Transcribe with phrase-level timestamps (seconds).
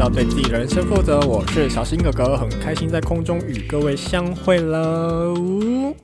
[0.00, 1.20] 是要对自己人生负责。
[1.28, 5.94] 我是小新哥哥，很开心在空中与各位相会喽。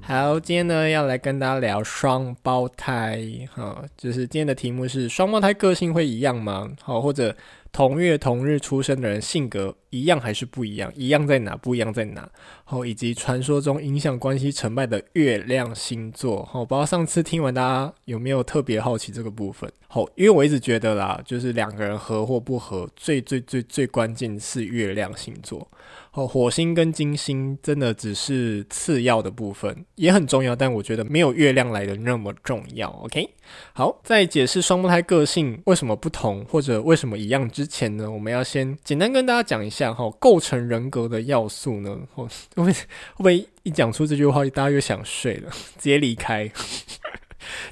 [0.00, 3.22] 好，今天呢要来跟大家聊双胞胎，
[3.54, 6.70] 哈，就是今天的题目是双胞胎个性会一样吗？
[6.82, 7.36] 好，或者。
[7.74, 10.92] 同月同日出生的人性格一样还是不一样？
[10.94, 11.56] 一样在哪？
[11.56, 12.30] 不一样在哪？
[12.62, 16.44] 好，以及传说中影响关系成败的月亮星座。
[16.44, 19.68] 好，不知道上次听完大家有没有特别好奇这个部分？
[19.88, 25.68] 好，因为我一直觉得啦，就是两个人合或不合，最最最最关键是月亮星座。
[26.12, 32.88] 哦，火星跟金星真的只是次要的部分，也很重要，但我觉得没有月亮来的那么重要。
[33.02, 33.28] OK，
[33.72, 42.74] 好，在解释双胞胎个性为什么不同或者为什么一样之之前呢，我们要先简单跟大家讲一下哈，构成人格的要素呢， 会不会
[43.16, 45.50] 不会一讲出这句话，大家又想睡了，
[45.80, 46.46] 直接离开，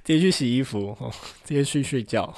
[0.03, 0.97] 直接去洗衣服，
[1.45, 2.35] 直接去睡觉。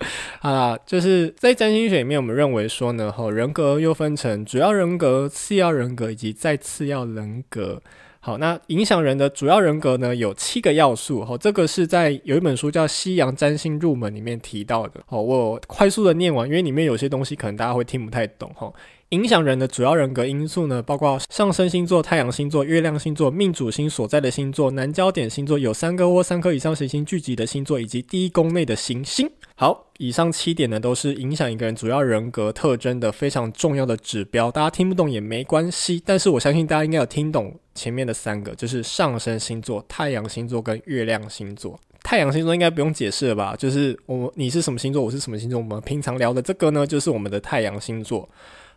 [0.40, 7.82] 好啦，就是在占星学里面，我们认为说呢，吼，人格又分成主要人格、次要人格以及再次要人格。
[8.28, 11.24] 好，那影响人的主要人格呢，有七个要素。
[11.24, 15.00] 哈，这个是在有一本书叫《西洋占星入门》里面提到的。
[15.06, 18.52] 好，我快速的念完，因为里面有些东西可能大家会听不太懂。
[18.54, 18.70] 哈。
[19.10, 29.30] 影响人的主要人格因素呢，包括上升星座、太阳星座、月亮星座、命主星所在的星座、南焦点星座、有三个或三颗以上行星聚集的星座，以及第一宫内的行星。
[29.54, 34.50] 好，以上七点呢，都是影响一个人主要人格特征的非常重要的指标。
[34.50, 41.80] 大家听不懂也没关系，但是我相信大家应该有听懂前面的三个，就是上升星座、太阳星座跟月亮星座。
[42.02, 43.56] 太阳星座应该不用解释了吧？
[43.56, 45.58] 就是我你是什么星座，我是什么星座。
[45.58, 48.28] 我们平常聊的这个呢，就是我们的太阳星座。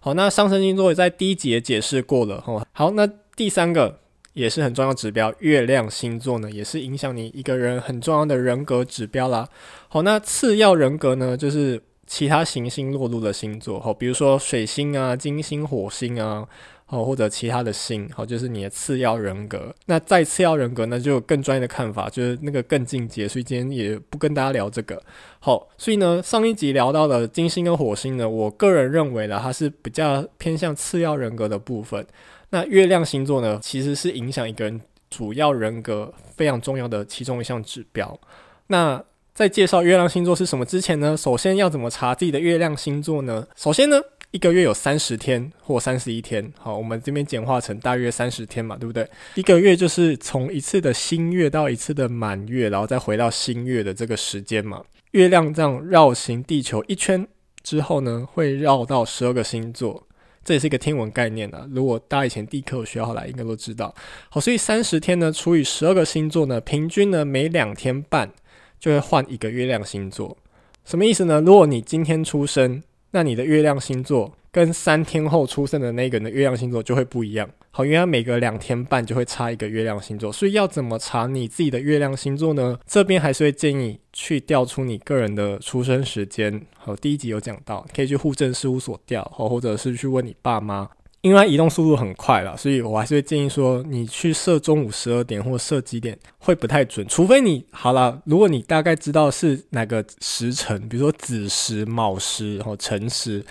[0.04, 2.42] 好，那上升星座也在第一集也解释过了。
[2.42, 4.00] 哈，好，那第三个
[4.34, 9.48] 也是很重要指标，月亮星座呢，也是影响你一个人很重要的人格指标啦。
[9.88, 16.48] 好，那次要人格呢，就是其他行星落入的星座，好，比如说水星啊、金星、火星啊。
[16.91, 19.74] 哦，或者其他的星，好，就是你的次要人格。
[19.85, 25.01] 那再次要人格呢，就有更专业的看法，就是那个更进阶，所以今天也不跟大家聊这个。
[25.40, 32.06] 好，所以呢，上一集聊到的金星跟火星呢，我个人认为呢，它是比较偏向次要人格的部分。
[32.50, 38.19] 那月亮星座呢，其实是影响一个人主要人格非常重要的其中一项指标。
[38.68, 39.01] 那
[39.34, 43.47] 在介绍月亮星座是什么之前呢，首先要怎么查自己的月亮星座呢？
[43.56, 44.01] 首先呢。
[44.31, 49.06] 一个月有三十天或三十一天，好，我们这边简化成大约三十天嘛，对不对？
[49.36, 54.81] 一个月就是从一次的新月到一次的满月，然后再回到新月的这个时间嘛。
[55.12, 57.28] 月亮这样绕行地球一圈
[57.62, 60.08] 之后呢，会绕到十二个星座，
[60.46, 61.68] 这也是一个天文概念啊。
[61.69, 63.94] 如果大家以前地科学好来，应该都知道。
[64.30, 68.31] 好，所以三十天呢除以十二个星座呢，平均呢每两天半
[68.80, 70.38] 就会换一个月亮星座。
[70.86, 71.42] 什么意思呢？
[71.42, 72.81] 如果你今天出生，
[73.12, 77.50] 那你的月亮星座跟三天后出生的那个人的月亮星座就会不一样。
[77.72, 82.78] 好，因为它每隔两天半就会差一个月亮星座，所以要怎么查你自己的月亮星座呢？
[82.86, 86.62] 这边还是会建议去调出你个人的出生时间。
[86.78, 90.90] 好，第一集有讲到，可以去户政事务所调，好，或者是去问你爸妈。
[91.22, 103.46] 因为它移动速度很快了，所以我还是会建议说，你去设中午十二点或设几点会不太准，除非你好了，如果你大概知道是哪个时辰，比如说子时、卯时，然后辰时，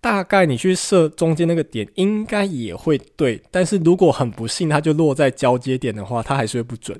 [0.00, 3.42] 大概你去设中间那个点应该也会对。
[3.50, 6.94] 但是如果很不幸它就落在交接点的话，它还是会不准。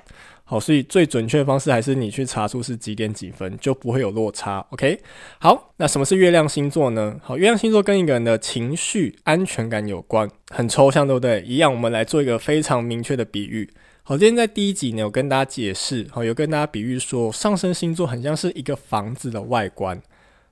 [0.50, 4.64] 好，所以最准确的方式还是你去查出是几点几分，就不会有落差。
[4.70, 4.98] OK，
[5.38, 7.20] 好，那什么是月亮星座呢？
[7.22, 11.42] 好，月亮星座跟一个人的情绪安全感有关，很抽象，对不对？
[11.42, 13.68] 一样，我们来做一个非常明确的比喻。
[14.02, 20.00] 好，今天在第一集呢，有跟大家解释，好，有跟大家比喻说，上升星座很像是一个房子的外观。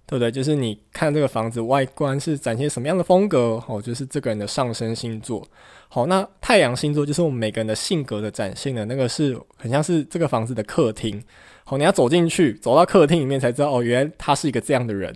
[0.07, 0.31] 对不对？
[0.31, 5.47] 就是你看这个房子外观是展现什么样的风格，哦，就是这个人的上升星座。
[5.89, 11.23] 好，那太阳星座就是我们每个人的性格的展现的那个是很像是这个房子的客厅。
[11.65, 15.13] 好，你要走进去，走到客厅里面才知道，哦，原来他是一个这样的人。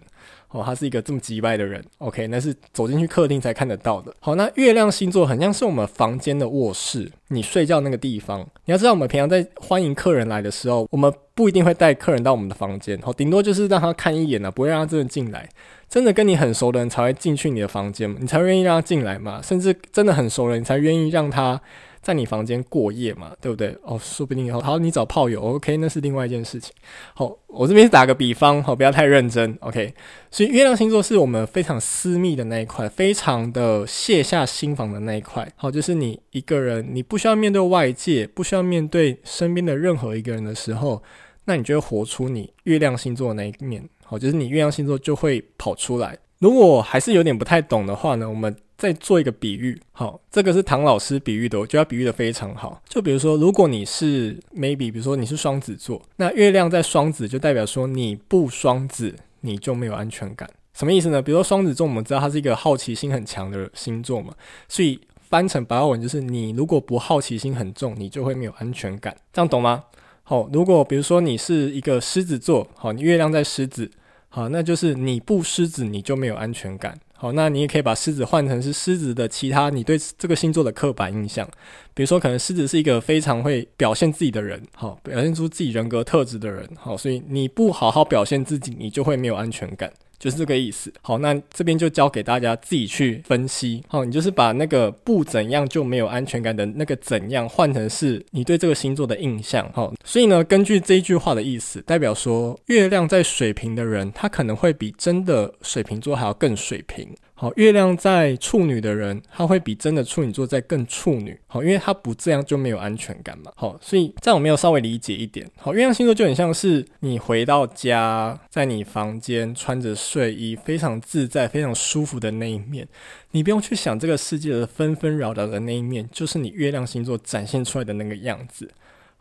[0.51, 4.13] 哦，他是一个这么机掰的人，OK，那是走进去客厅才看得到的。
[4.19, 8.41] 好，那月亮星座很像是我们房间的卧室，你睡觉那个地方。
[8.65, 15.49] 你要知道，我们平常在欢迎客人来的时候，我们不一定会带客人到我们的房间，好，顶多就是让他看一眼呢，不会让他真的进来。
[15.89, 19.41] 真的跟你很熟的人才会进去你的房间，你才愿意让他进来嘛。
[19.43, 21.61] 甚至真的很熟的人，你才愿意让他。
[22.03, 23.77] 在你房间过夜嘛，对不对？
[23.83, 26.73] 哦，说不定以后好，你找炮友，OK，那是另外一件事情。
[27.15, 29.93] 好，我这边打个比方，好，不要太认真，OK。
[30.31, 35.47] 所以月亮星座是我们非常私密的那一块，非常的卸下心防的那一块。
[35.57, 41.03] 好，就是你一个人，你不需要面对外界，不需要面对身边的任何一个人的时候，
[41.45, 43.87] 那你就会活出你月亮星座的那一面。
[44.05, 46.17] 好，就是你月亮星座就会跑出来。
[46.39, 49.79] 如果还是有点不太懂的话呢，我们再做一个比喻。
[49.93, 52.83] 好，这个是唐老师比喻的，我觉得他比喻的非常好。
[52.89, 60.49] 就比如说，如果你是 maybe，比如说你是双子座，那月亮在双子，就代表说你不双子，你就没有安全感。
[60.73, 61.21] 什么意思呢？
[61.21, 64.33] 比如说双子座，我们知道它是一个好奇心很强的星座嘛，
[64.67, 64.99] 所以
[65.29, 69.15] 翻成白话文就是：你如果不好奇心很重，你就会没有安全感。
[69.31, 69.85] 这样懂吗？
[70.23, 73.91] 好，如果比如说你是一个狮子座，好，你月亮在狮子。
[74.33, 76.97] 好，那就是你不狮子，你就没有安全感。
[77.15, 81.47] 好，那你也可以把狮子换成是狮子的其他你对这个星座的刻板印象，
[81.93, 89.93] 比如说可能狮子是一个非常会表现自己的人，好，表现出自己人格特质的人，好，所以你不好好表现自己，你就会没有安全感。
[90.21, 90.93] 就是这个意思。
[91.03, 93.83] 好，那这边就教给大家自己去分析。
[93.89, 99.69] 好，你就是把那个不怎样就没有安全感的那个怎样换成是你对这个星座的印象。
[99.73, 107.09] 好，所以呢，根据这一句话的意思，代表说月亮在水瓶的人，他可能会比真的水瓶座还要更水瓶。
[107.41, 111.41] 好，月亮在处女的人，他会比真的处女座在更处女。
[111.47, 113.51] 好，因为他不这样就没有安全感嘛。
[113.57, 115.51] 好，所以这样我没有稍微理解一点。
[115.57, 122.87] 好，月亮星座就很像是你回到家，在你房间穿着睡衣，非常自在、非常舒服的那一面，
[123.31, 128.71] 你不用去想这个世界的纷纷扰扰的那一面，就是你月亮星座展现出来的那个样子。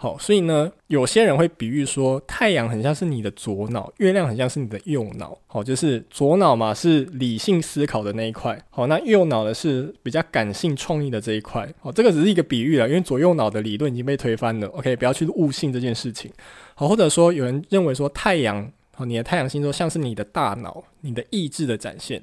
[0.01, 5.38] 好，所以呢，有些人会比喻说，太阳很像是你的左脑，月亮很像是你的右脑。
[5.46, 8.57] 好，就是左脑嘛，是理性思考的那一块。
[8.69, 11.68] 好，那右脑呢，是比较感性创意的这一块。
[11.81, 14.68] 好，这个只是一个比喻了，因为左右脑的理论已经被推翻了。
[14.69, 16.31] OK，不要去悟性这件事情。
[16.75, 22.22] 好，或者说有人认为说，太阳，好，你的太阳星座像是你的大脑，你的意志的展现。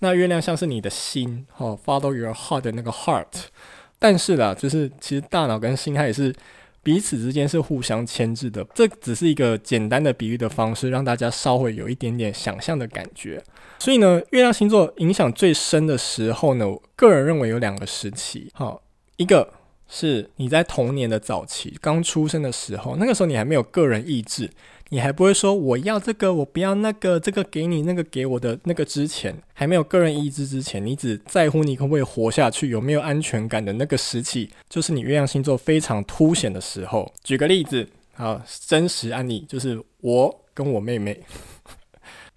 [0.00, 3.44] 那月亮像是你的心，好，follow your heart 的那个 heart。
[3.98, 6.30] 但是啦，就是其实大脑跟心它也是。
[6.84, 13.42] 彼此之间是互相牵制的，这只是一个简单的比喻的方式，让大家稍微有一点点想象的感觉。
[13.78, 18.48] 所以呢，月亮星座影响最深的时候呢，我个人认为有两个时期。
[18.52, 18.82] 好，
[19.16, 19.52] 一个
[19.88, 24.50] 是你在童年的早期，刚出生的时候，那个时候你还没有个人意志。
[24.94, 37.12] 你还不会说我要这个，我不要那个，这个给你，那个给我的那个之前，还没有个人意志之前，你只在乎你可不可以活下去，有没有安全感的那个时期，就是你月亮星座非常凸显的时候。
[37.24, 41.20] 举个例子，啊，真实案例就是我跟我妹妹。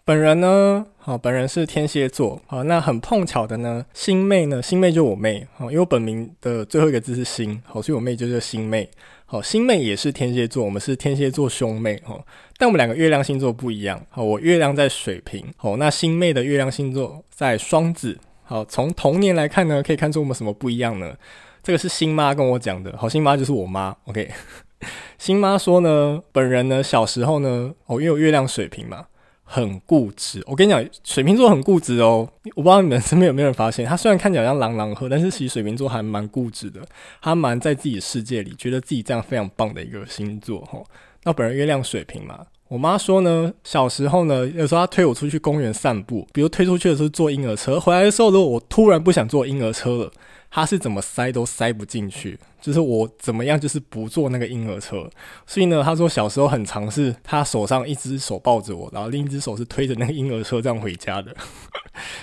[0.04, 8.90] 本人呢，好，本人是天蝎座，好，那很碰巧的呢，星妹呢，星妹就我妹，好，因为我本名的最后一个字是星，好，所以我妹就叫星妹，
[9.30, 12.26] 好，星妹也是天蝎座，我们是天蝎座兄妹，哦，
[12.58, 21.14] 但我们两个月亮星座不一样，好，我月亮在水瓶，好，那星妹的月亮星座在双子，好，从童年来看呢，可以看出我们什么不一样呢？
[21.62, 24.32] 这个是星妈跟我讲的，好，星妈就是我妈，OK，
[25.20, 29.08] 星妈说呢，本人呢小时候呢，哦，因为我月亮水瓶嘛。
[29.50, 32.28] 很固执，我跟你讲，水瓶座很固执哦。
[32.54, 36.82] 我不知道你们身边有没有人发现，他虽然看起来像狼狼赫，但是其实水瓶座还蛮固执的。
[37.22, 40.84] 他蛮在自己的世界里，觉得自己这样非常棒的一个星座哈。
[41.24, 50.12] 那本人月亮水瓶嘛，我妈说呢，小时候呢，有时候她推我出去公园散步，比如推出去的时候坐婴儿车，回来的时候如果我突然不想坐婴儿车了，
[50.58, 52.36] 他是怎么塞都塞不进去。
[52.60, 55.08] 就是我怎么样，就是不坐那个婴儿车，
[55.46, 61.32] 所以呢，他说小时候很尝试，他手上一只手抱着我，然后另一只手是推着那个婴儿车这样回家的，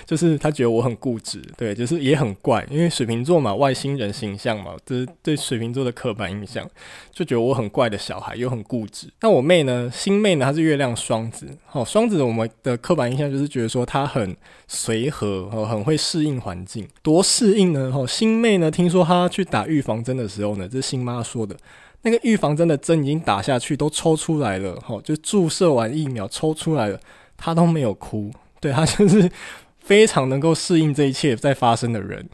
[0.05, 6.69] 就是他觉得我很固执，对，就是也很怪，因为水瓶座嘛，外星人形象嘛，就是对水瓶座的刻板印象，
[7.11, 9.07] 就觉得我很怪的小孩，又很固执。
[9.21, 14.35] 那我妹呢，星妹呢，她是月亮双子，好，双子我们的刻板印象就是觉得说她很
[14.67, 20.25] 随和，哦，很会适应环境，多适应呢，哦，星妹呢，听说她去打预防针的。
[20.25, 21.55] 时候呢，这是星妈说的，
[22.01, 26.99] 那个预防针的针已经打下去，都抽出来了，齁，就注射完疫苗抽出来了，
[27.37, 29.31] 他都没有哭，对，他就是
[29.85, 32.27] 非常能够适应这一切在发生的人，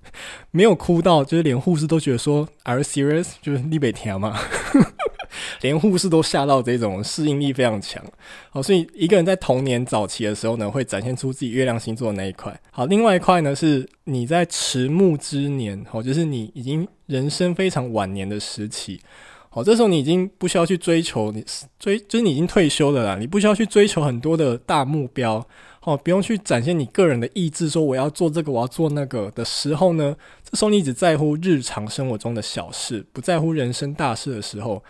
[0.50, 3.32] 没有哭到，就是连护士都觉得说，Are you serious？
[3.42, 4.36] 就是你别听嘛。
[5.60, 8.02] 连护士都吓到，这种适应力非常强。
[8.50, 12.58] 好，所以一个人在童年早期的时候呢，会展现出自己月亮星座的那一块。
[12.70, 19.00] 好，另外一块呢，是你在迟暮之年，好，就是你已经人生非常晚年的时期。
[19.50, 21.44] 好，这时候你已经不需要去追求，你
[21.78, 25.44] 追就是你已经退休了啦，你不需要去追求很多的大目标。
[25.84, 34.82] 哦，不用去展现你个人的意志，说我要做这个，我要做那个的时候呢，这时候你只在乎日常生活中的小事，不在乎人生大事的时候。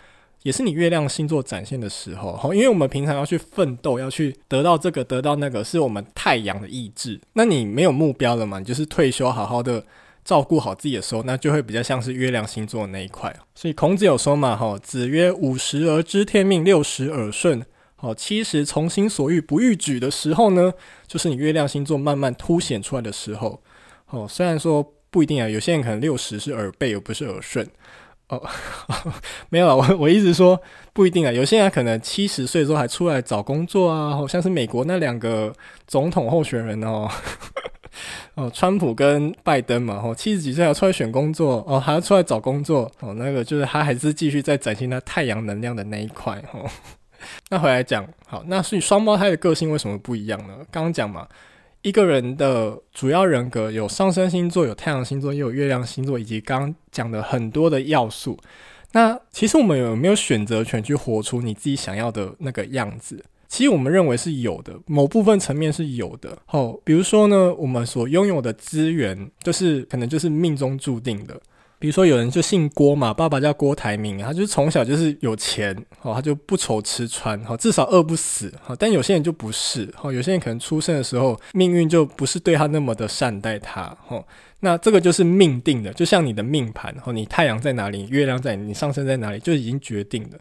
[0.43, 7.19] 也是你月亮星座展现的时候，哦，因为我们平常要去奋斗，要去得到这个，得到那个，是我们太阳的意志。
[7.33, 8.59] 那你没有目标了嘛？
[8.59, 9.83] 你就是退休，好好的
[10.23, 13.35] 照顾好自己的时候，那就会比较像是月亮星座的那一块。
[13.55, 17.65] 所以孔子有说嘛，哈，子曰：“五十而知天命，六十耳顺。”
[18.05, 20.71] 哦，七十从心所欲不逾矩的时候呢，
[21.07, 23.59] 就是你月亮星座慢慢凸显出来的时候。
[24.09, 27.67] 哦，虽然说不一定啊，有些人可能六十是耳背，而不是耳顺。
[28.29, 28.41] 哦，
[29.49, 30.61] 没有啊，我我一直说
[30.93, 35.51] 不一定啊，有些人可能七十岁之后还出来找工作啊，好像是美国那两个
[35.87, 37.09] 总统候选人哦。
[38.35, 46.69] 哦，川普跟拜登嘛，哦，七十几岁要出来选工作，哦，还要出来找工作，哦，那个就是他还是继续在展现他太阳能量的那一块，哦。
[47.49, 50.57] 那回来讲，好，那所以双胞胎的个性为什么不一样呢？
[50.71, 51.27] 刚刚讲嘛，
[51.81, 58.37] 一个人的主要人格有上升星座、有太阳星座、也有月亮星座，以及刚刚讲的很多的要素。
[58.91, 63.23] 那其实我们有没有选择权去活出你自己想要的那个样子？
[63.47, 66.37] 其实我们认为是有的，某部分层面是有的。
[66.49, 71.39] 哦，比如说呢，我们所拥有的资源，就是可能就是命中注定的。
[71.85, 78.75] 比如说有人就姓郭嘛，爸爸叫郭台铭，他就是从小就是有钱，哦，他就不愁吃穿，哦，至少饿不死，哦。
[78.75, 84.25] 但有些人就不是，哦，有些人可能出生的时候命运就不是对他那么的善待他，哦，
[84.61, 90.39] 那这个就是命定的，就像你的命盘，哦，你太阳在哪里，月亮在，你上升在哪里，就已经决定了。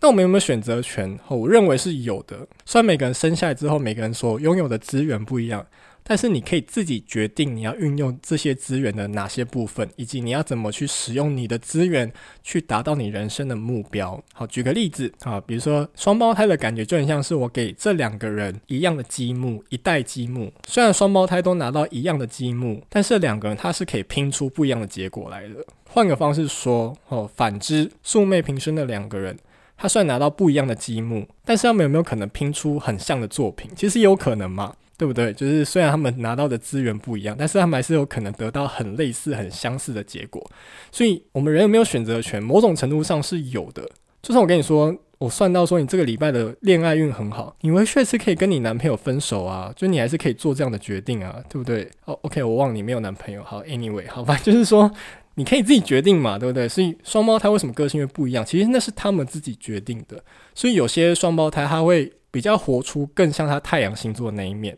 [0.00, 1.18] 那我们有没有选择权？
[1.28, 2.38] 我认为是有的。
[2.64, 5.66] 虽然每个人生下来之后，每个人所拥有的资源不一样，
[6.08, 12.12] 但是你可以自己决定你要运用这些资源的哪些部分，以及你要怎么去使用你的资源
[12.44, 14.22] 去达到你人生的目标。
[14.32, 20.52] 好，举个例子啊，比如说双胞胎的感觉就很像是我给这两个人一样的积木，一袋积木。
[20.68, 25.56] 虽然双胞胎都拿到一样的积木，但是两个人他是可以拼出不一样的结果来的。
[25.88, 29.36] 换个方式说，哦，反之，素昧平生的两个人。
[29.78, 33.70] 他虽然拿到不一样的积木，但是他们有没有可能拼出很像的作品？
[33.76, 35.32] 其实有可能嘛，对不对？
[35.32, 40.44] 就是虽然他们拿到的资源不一样，但是他们还是有可能得到很类似、很相似的结果。
[40.90, 42.42] 所以，我们人有没有选择权？
[42.42, 43.82] 某种程度上是有的。
[44.22, 51.84] 就算我跟你说，我算到说你这个礼拜的恋爱运很好，你回去是可以跟你男朋友分手啊，就你还是可以做这样的决定啊，对不对？
[52.04, 53.42] 哦，oh，OK，我忘了你没有男朋友。
[53.44, 54.90] 好，Anyway，好吧，就是说。
[55.38, 56.66] 你可以自己决定嘛，对不对？
[56.66, 58.42] 所以双胞胎为什么个性会不一样？
[58.42, 60.18] 其实那是他们自己决定的。
[60.54, 64.74] 所以有些双胞胎他会比较活出更像他太阳星座的那一面，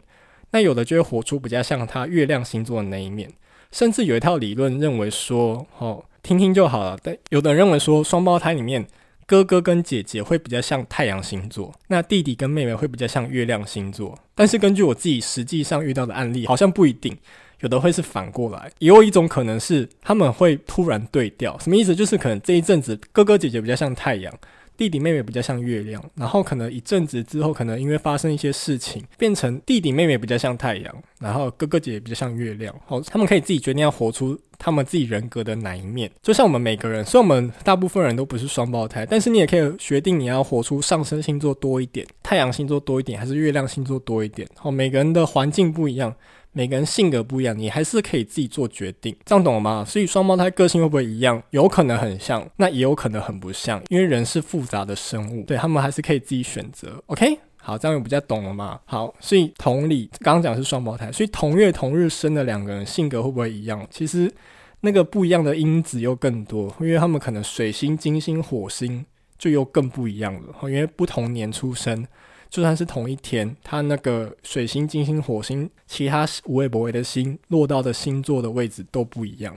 [0.50, 3.31] 那有的就会活出比较像他月亮星座的那一面。
[3.71, 6.99] 甚至有一套理论认为说，哦，听听就好了。
[7.02, 8.87] 但有的人认为说，双胞胎里面
[9.26, 14.19] 哥哥跟姐姐会比较像太阳星座，那弟弟跟妹妹会比较像月亮星座。
[14.35, 17.17] 但是根据我自己实际上遇到的案例，好像不一定。
[17.61, 21.93] 有的会是反过来，也有一种可能是他们会突然对调，什么意思？
[21.93, 24.33] 就是可能这一阵子哥哥姐姐比较像太阳，
[24.79, 32.73] 弟弟妹妹比较像月亮，然后可能一阵子之后，可能因为发生一些事情，变成弟弟妹妹比较像太阳，然后哥哥姐姐比较像月亮。
[32.87, 36.09] 好，他们可以自己决定要活出他们自己人格的哪一面。
[36.23, 44.49] 就像我们每个人，所以我们大部分人都不是双胞胎，但是你也可以决定你要活出上升星座多一点，太阳星座多一点，还是月亮星座多一点。
[44.57, 46.15] 好，每个人的环境不一样。
[46.59, 49.85] 每个人性格不一样，你还是可以自己做决定，这样懂了吗？
[49.87, 51.41] 所以双胞胎个性会不会一样？
[51.50, 57.00] 有可能很像，那也有可能很不像，因为人是复杂的生物，对，他们还是可以自己选择。
[57.07, 58.81] OK，好，这样我比较懂了吗？
[58.87, 63.87] 好，所以同理，刚刚讲是双胞胎，所以同月同日生的两个人性格会不会一样？
[63.88, 64.29] 其实
[64.81, 69.07] 那个不一样的因子又更多，因为他们可能水星、金星、火星
[69.38, 72.05] 就又更不一样了，因为不同年出生。
[72.50, 79.57] 就算是同一天，它那个水星、金星、火星，其他无微不微的星落到的星座的位置都不一样。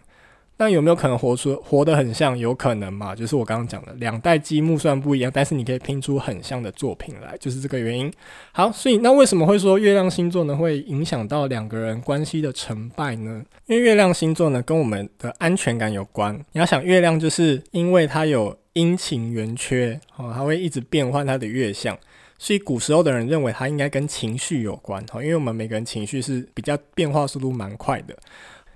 [0.57, 2.38] 那有没有可能活出活得很像？
[2.38, 3.15] 有可能嘛？
[3.15, 8.13] 就是我刚刚讲的，两袋积木虽然不一样，但是你可以拼出很像的作品来，就是这个原因。
[8.51, 13.43] 好，所以那为什么会说月亮星座呢会影响到两个人关系的成败呢？
[13.65, 16.36] 因为月亮星座呢跟我们的安全感有关。
[16.51, 21.98] 你要想，月亮就是因为它有阴晴圆缺，哦，它会一直变换它的月相。
[22.41, 28.17] 所以古时候的人认为它应该跟情绪有关，哈，因为我们每个人情绪是比较变化速度蛮快的，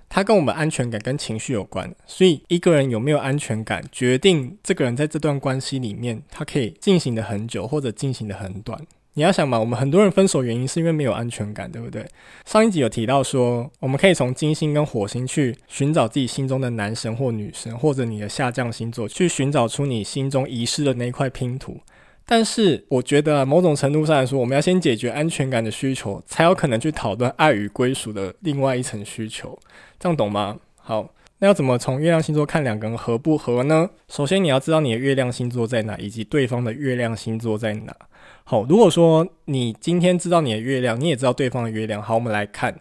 [0.08, 1.92] 它跟我们安全感跟情绪有关。
[2.06, 8.80] 所以一个人有没有安全感，决定这个人在这段关系里面，他可以进行的很久或者进行的很短。
[9.14, 12.06] 你要想嘛，我们很多人分手原因是因为没有安全感，对不对？
[12.44, 21.80] 上一集有提到说，我们可以从金星跟火星去寻找自己心中的男神或女神，或者你的下降星座，去寻找出你心中遗失的那一块拼图。
[22.28, 29.56] 但是我觉得，某种程度上来说，我们要先解决安全感的需求，才有可能去讨论爱与归属的另外一层需求。
[30.00, 30.58] 这样懂吗？
[30.74, 33.88] 好，那要怎么从月亮星座看两个人合不合呢？
[34.08, 37.94] 首先你要知道你的月亮星座在哪，以及对方的月亮星座在哪。
[38.42, 42.02] 好，如果说你今天知道你的月亮，你也知道对方的月亮。
[42.02, 42.76] 好，我们来看，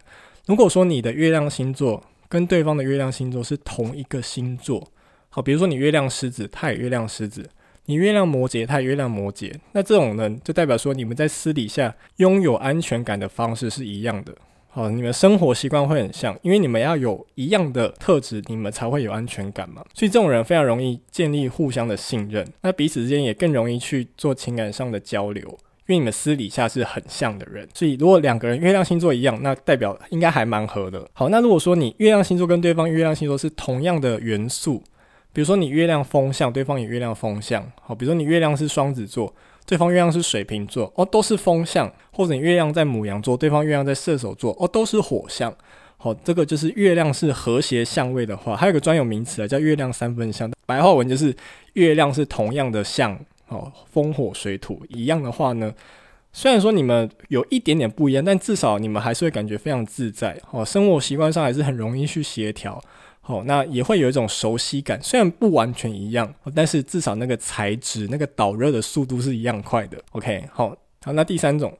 [0.47, 4.91] 如果说你的月亮星座跟对方的月亮星座是同一个星座，
[5.29, 7.47] 好，比如说你月亮狮子，他也月亮狮子。
[7.85, 14.33] 你月亮摩羯，他月亮摩羯，那这种人，就代表说你们在私底下拥有安全感的方式是一样的。
[14.67, 19.81] 好，你们生活习惯会很像，因为你们要有一样的特质，你们才会有安全感嘛。
[19.93, 25.47] 所以这种人非常容易建立互相的信任，那彼此之间也更容易去做情感上的交流，
[25.87, 27.65] 因为你们私底下是很像的人。
[27.73, 31.07] 所以如果两个人月亮星座一样，那代表应该还蛮合的。
[31.13, 34.83] 好，那如果说你月亮星座跟对方月亮星座是同样的元素，
[35.35, 37.69] 比如说你月亮风象，对方也月亮风象。
[37.81, 39.35] 好，比如说你月亮是双子座。
[39.67, 45.51] 对方月亮是水瓶座哦，都是风象，或者你月亮在牡羊座，对方月亮在射手座哦，都是火象。
[45.97, 50.49] 好，这个就是月亮是和谐相位的话，还有个专有名词啊，叫月亮三分相。
[50.67, 51.35] 白话文就是
[51.73, 55.73] 月亮是同样的相哦，风火水土一样的话呢，
[56.31, 62.79] 虽然说你们有一点点不一样，但至少你们还是会感觉非常自在哦，生活习惯上还是很容易去协调。
[63.27, 69.97] 好，那也会有一种熟悉感，虽然不完全一样，但是至少那个材质、那个导热的速度是一样快的。
[70.11, 70.69] OK，好，
[71.03, 71.75] 好，那第三种。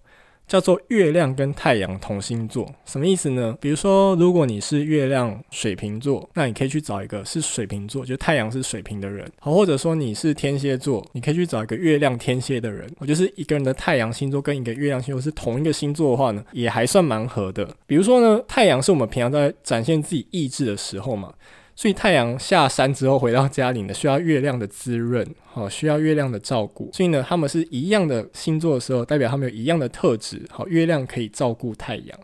[0.48, 3.58] 叫做月亮跟太阳同星座，什么意思呢？
[3.60, 9.30] 比如说，如果你是月亮水瓶座，那你可以去找一个是水瓶座，就太阳是水瓶的人。
[9.40, 12.88] 好，或者说你是天蝎座，你可以去找一个月亮天蝎的人。
[13.00, 17.68] 我就是一个人的太阳星座跟一个月亮星座是同一个星座的话呢，也还算蛮合的。
[17.88, 21.34] 比如说呢，太阳是我们平常在展现自己意志的时候嘛。
[21.76, 26.90] 所以太阳下山之后回到家里呢，需要月亮的滋润，好，需要月亮的照顾。
[26.94, 30.42] 所以呢，他们是一样的星座的时候，代表他们有一样的特质。
[30.50, 32.18] 好，月亮可以照顾太阳，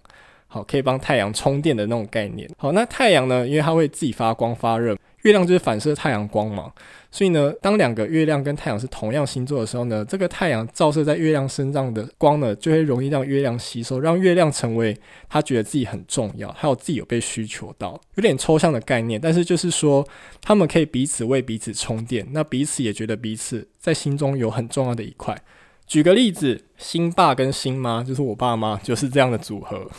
[0.48, 2.50] 好，可以帮太阳充电的那种概念。
[2.58, 4.98] 好，那太阳呢，因为它会自己发光发热。
[5.24, 6.72] 月亮就是反射太阳光嘛，
[7.12, 14.98] 所以呢，当两个月亮跟太阳是同样星座的时候呢，这个太阳照射在月亮身上的光呢，就会容易让月亮吸收，让月亮成为
[15.30, 20.08] 他觉得自己很重要，还有自己有被需求到，有点抽象的概念，但是就是说，
[20.42, 25.40] 他们可以彼此为彼此充电，那彼此也觉得彼此在心中有很重要的一块。
[25.86, 29.92] 举个例子，星爸跟星妈，就是我爸妈，就是这样的组合。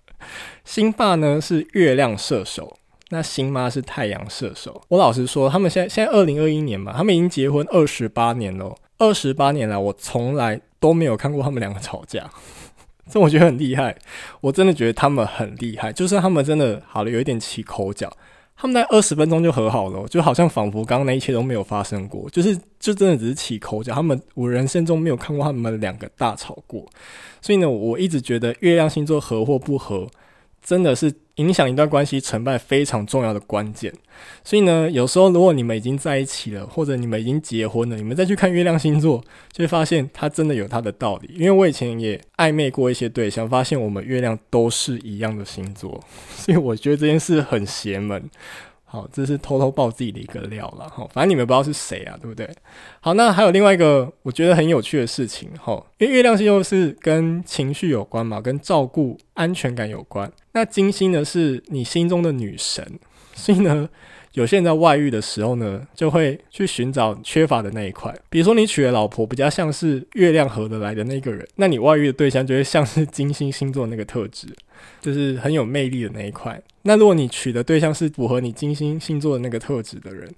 [0.64, 2.78] 星爸呢是月亮射手。
[3.12, 12.30] 那星妈是太阳射手，我老实说，他们现在现在二零二一年嘛，他们已经结婚二十八年了，二十八年来我从来都没有看过他们两个吵架，
[13.12, 13.94] 这我觉得很厉害，
[14.40, 18.10] 我真的觉得他们很厉害，就是他们真的好了，有一点起口角，
[18.56, 26.86] 他们在二十分钟就和好了，就好像仿佛刚刚那一切都没有发生过，就是就真的只是起口角，他们我人生中没有看过他们两个大吵过，
[27.42, 30.08] 所以呢，我一直觉得月亮星座合或不合，
[30.62, 31.12] 真的是。
[31.36, 33.90] 影响一段关系成败非常重要的关键，
[34.44, 41.30] 所以呢，有时候如果你们已经在一起了，或者你们已经结婚了，你们再去看月亮星座，就会发现它真的有它的道理。
[41.34, 45.98] 因为我以前也暧昧过一些对象，发现我们月亮都是一样的星座，
[46.36, 48.22] 所以我觉得这件事很邪门。
[48.92, 50.86] 好，这是偷偷爆自己的一个料了。
[50.86, 52.46] 好，反正你们不知道是谁啊，对不对？
[53.00, 55.48] 好，那还有另外一个我觉得很有趣的事情。
[55.58, 60.30] 好，因为月亮星座是跟情绪有关嘛，跟照顾、安全感有关。
[60.52, 62.86] 那金星呢，是你心中的女神，
[63.34, 63.88] 所以呢，
[64.34, 68.14] 有些人在外遇的时候呢，就会去寻找缺乏的那一块。
[68.28, 74.48] 比如说，你娶的老婆比较像是月亮合得来的那个人，那你外遇的对象就会像是金星星座那个特质。
[75.00, 76.60] 就是很有魅力的那一块。
[76.82, 80.28] 那如果你娶的对象是符合你金星星座的那个特质的人，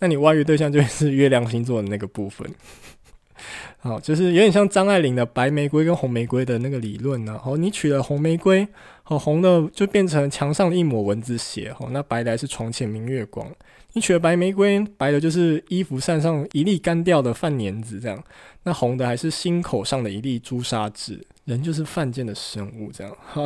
[0.00, 2.48] 那你外遇对象就是月亮星座的那个部分。
[3.78, 7.38] 好，就是有点像张爱玲的白玫瑰跟红玫瑰的那个理论呢。
[7.44, 8.66] 哦，你娶了红玫瑰，
[9.06, 11.74] 哦，红的就变成墙上的一抹蚊子血。
[11.78, 13.46] 哦，那白的是床前明月光。
[13.92, 18.22] 你娶了白玫瑰，白的就是衣服扇上一粒干掉的饭粘子这样。
[18.62, 21.20] 那红的还是心口上的一粒朱砂痣。
[21.44, 23.44] 人就是犯贱的生物，这样 哈，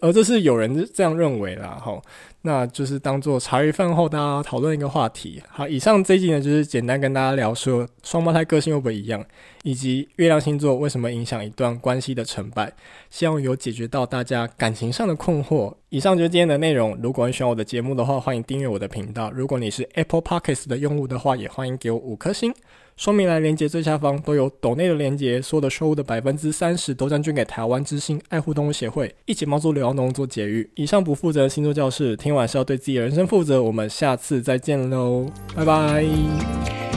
[0.00, 2.00] 而这是有人这样认为啦，哈，
[2.42, 5.42] 那就是当做茶余饭后大家讨论一个话题。
[5.48, 9.24] 好，以上这一集呢，就是简单跟大家聊说双胞胎个性会不会一样，
[9.64, 12.72] 以及月亮星座为什么影响一段关系的成败，
[13.10, 15.74] 希望有解决到大家感情上的困惑。
[15.88, 16.96] 以上就是今天的内容。
[17.02, 19.30] 如果你喜欢我的节目的话，欢迎订阅我的频道。
[19.32, 22.54] 如果你是 Apple Podcasts 的用户的话，也欢迎给我五颗星。
[23.02, 30.70] 说明栏连接最下方都有抖内的连接，所有的收入的百分之三十都将捐给台湾之星爱护动物协会，一起帮助流浪动物做节育。
[30.76, 33.60] 以上不负责的星座教室，听完是要对自己的人生负责。
[33.60, 36.91] 我们下次再见喽，拜拜。